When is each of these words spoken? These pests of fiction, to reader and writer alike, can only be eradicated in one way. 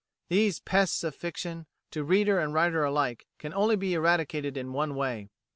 These 0.29 0.59
pests 0.61 1.03
of 1.03 1.13
fiction, 1.13 1.67
to 1.91 2.03
reader 2.03 2.39
and 2.39 2.55
writer 2.55 2.83
alike, 2.83 3.27
can 3.37 3.53
only 3.53 3.75
be 3.75 3.93
eradicated 3.93 4.57
in 4.57 4.73
one 4.73 4.95
way. 4.95 5.29